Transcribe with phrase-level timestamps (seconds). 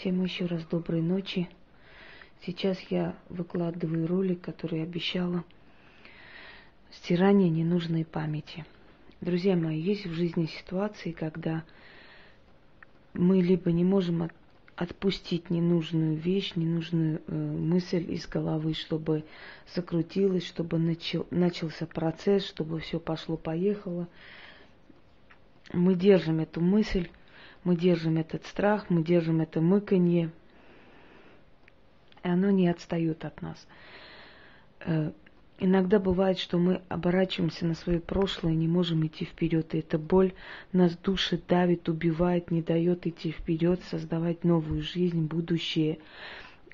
[0.00, 1.46] Всем еще раз доброй ночи.
[2.46, 5.44] Сейчас я выкладываю ролик, который обещала.
[6.90, 8.64] Стирание ненужной памяти.
[9.20, 11.64] Друзья мои, есть в жизни ситуации, когда
[13.12, 14.32] мы либо не можем от,
[14.74, 19.24] отпустить ненужную вещь, ненужную э, мысль из головы, чтобы
[19.74, 24.08] закрутилась, чтобы начал, начался процесс, чтобы все пошло-поехало.
[25.74, 27.10] Мы держим эту мысль,
[27.64, 30.30] мы держим этот страх, мы держим это мыканье,
[32.22, 33.66] и оно не отстает от нас.
[34.80, 35.12] Э,
[35.58, 40.32] иногда бывает, что мы оборачиваемся на свое прошлое, не можем идти вперед, и эта боль
[40.72, 45.98] нас душит, давит, убивает, не дает идти вперед, создавать новую жизнь, будущее.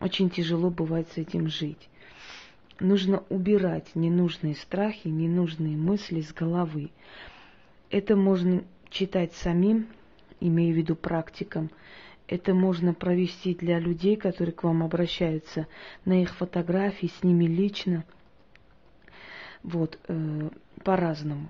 [0.00, 1.88] Очень тяжело бывает с этим жить.
[2.78, 6.90] Нужно убирать ненужные страхи, ненужные мысли с головы.
[7.90, 9.86] Это можно читать самим,
[10.40, 11.70] имею в виду практикам,
[12.28, 15.66] это можно провести для людей, которые к вам обращаются,
[16.04, 18.04] на их фотографии, с ними лично.
[19.62, 20.50] Вот, э,
[20.82, 21.48] по-разному.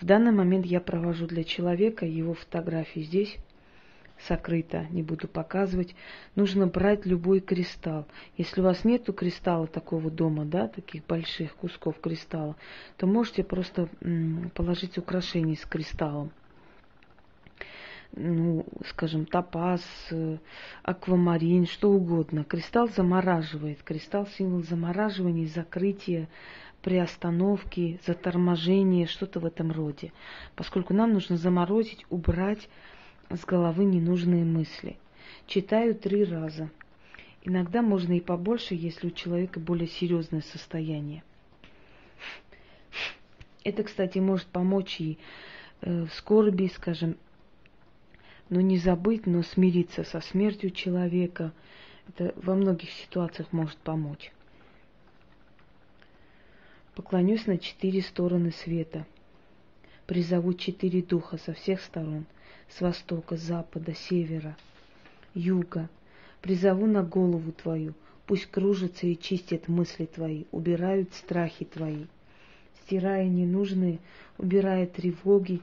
[0.00, 3.36] В данный момент я провожу для человека его фотографии здесь
[4.26, 5.94] сокрыто, не буду показывать.
[6.34, 8.06] Нужно брать любой кристалл.
[8.36, 12.56] Если у вас нету кристалла такого дома, да, таких больших кусков кристалла,
[12.96, 13.88] то можете просто
[14.54, 16.32] положить украшение с кристаллом
[18.12, 20.38] ну, скажем, топаз, э,
[20.82, 22.44] аквамарин, что угодно.
[22.44, 23.82] Кристалл замораживает.
[23.82, 26.28] Кристалл– символ замораживания, закрытия,
[26.82, 30.12] приостановки, заторможения, что-то в этом роде.
[30.56, 32.68] Поскольку нам нужно заморозить, убрать
[33.30, 34.96] с головы ненужные мысли.
[35.46, 36.70] Читаю три раза.
[37.42, 41.22] Иногда можно и побольше, если у человека более серьезное состояние.
[43.64, 45.18] Это, кстати, может помочь и
[45.82, 47.16] э, в скорби, скажем,
[48.50, 51.52] но не забыть, но смириться со смертью человека.
[52.08, 54.32] Это во многих ситуациях может помочь.
[56.94, 59.06] Поклонюсь на четыре стороны света.
[60.06, 62.24] Призову четыре духа со всех сторон,
[62.68, 64.56] с востока, запада, севера,
[65.34, 65.88] юга.
[66.40, 67.94] Призову на голову твою,
[68.26, 72.06] пусть кружатся и чистят мысли твои, убирают страхи твои,
[72.82, 73.98] стирая ненужные,
[74.38, 75.60] убирая тревоги,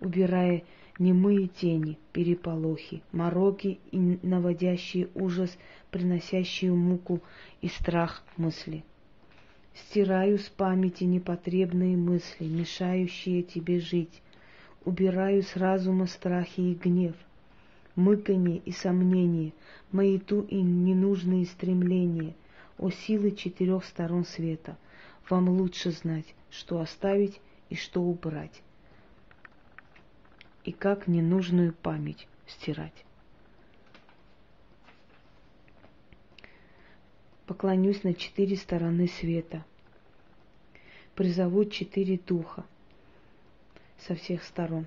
[0.00, 0.64] убирая
[0.98, 5.56] немые тени, переполохи, мороки и наводящие ужас,
[5.90, 7.20] приносящие муку
[7.60, 8.84] и страх мысли.
[9.74, 14.22] Стираю с памяти непотребные мысли, мешающие тебе жить.
[14.84, 17.16] Убираю с разума страхи и гнев,
[17.96, 19.52] мыканье и сомнение,
[19.90, 22.34] маяту и ненужные стремления,
[22.78, 24.76] о силы четырех сторон света.
[25.28, 27.40] Вам лучше знать, что оставить
[27.70, 28.62] и что убрать
[30.64, 33.04] и как ненужную память стирать.
[37.46, 39.64] Поклонюсь на четыре стороны света.
[41.14, 42.64] Призову четыре духа
[43.98, 44.86] со всех сторон.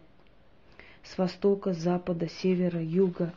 [1.04, 3.34] С востока, запада, севера, юга.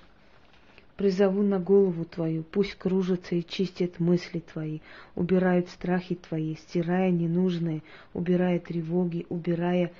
[0.97, 4.81] Призову на голову твою, пусть кружатся и чистят мысли твои,
[5.15, 9.93] убирают страхи твои, стирая ненужные, убирая тревоги, убирая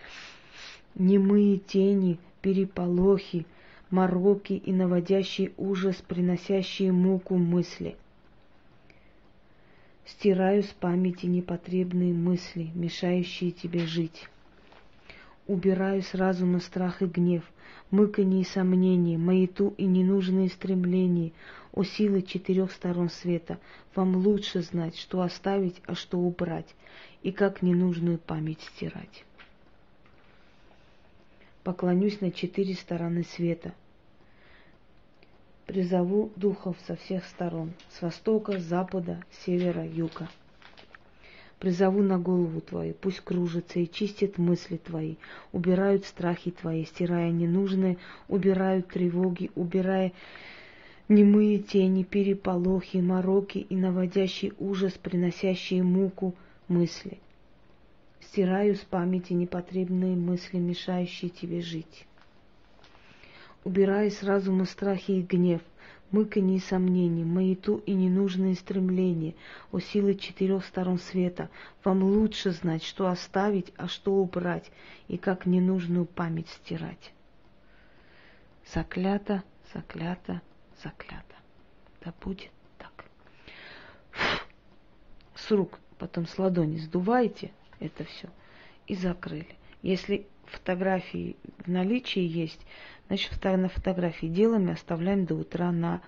[0.95, 3.47] немые тени, переполохи,
[3.91, 7.97] мороки и наводящий ужас, приносящие муку мысли.
[10.05, 14.29] Стираю с памяти непотребные мысли, мешающие тебе жить.
[15.47, 17.45] Убираю с разума страх и гнев,
[17.91, 21.33] мыканье и сомнения, маяту и ненужные стремления,
[21.73, 23.59] о силы четырех сторон света.
[23.95, 26.75] Вам лучше знать, что оставить, а что убрать,
[27.23, 29.25] и как ненужную память стирать
[31.71, 33.73] поклонюсь на четыре стороны света.
[35.67, 40.29] Призову духов со всех сторон, с востока, запада, севера, юга.
[41.61, 45.15] Призову на голову твою, пусть кружатся и чистят мысли твои,
[45.53, 50.11] убирают страхи твои, стирая ненужное, убирают тревоги, убирая
[51.07, 56.35] немые тени, переполохи, мороки и наводящий ужас, приносящие муку
[56.67, 57.19] мысли–
[58.21, 62.07] Стираю с памяти непотребные мысли, мешающие тебе жить.
[63.65, 65.61] Убираю с разума страхи и гнев,
[66.11, 69.35] мыканье и сомнения, маяту и ненужные стремления,
[69.73, 71.51] о силы четырех сторон света.
[71.85, 74.71] Вам лучше знать, что оставить, а что убрать,
[75.09, 77.13] и как ненужную память стирать.
[78.73, 79.43] Заклято,
[79.75, 80.41] заклято,
[80.83, 81.25] заклято.
[82.05, 83.05] Да будет так.
[85.35, 88.29] С рук, потом с ладони сдувайте, это все
[88.87, 89.57] и закрыли.
[89.83, 92.61] Если фотографии в наличии есть,
[93.09, 96.01] значит на фотографии делаем и оставляем до утра на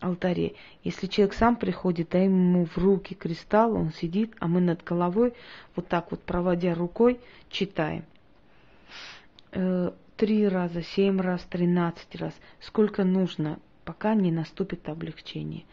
[0.00, 0.54] алтаре.
[0.84, 5.32] Если человек сам приходит, дай ему в руки кристалл, он сидит, а мы над головой,
[5.74, 7.20] вот так вот проводя рукой,
[7.50, 8.04] читаем.
[9.52, 12.34] Э, три раза, семь раз, тринадцать раз.
[12.60, 15.64] Сколько нужно, пока не наступит облегчение.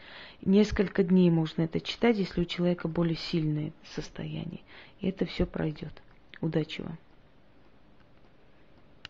[0.44, 4.62] Несколько дней можно это читать, если у человека более сильное состояние.
[5.00, 5.94] И это все пройдет.
[6.42, 6.98] Удачи вам!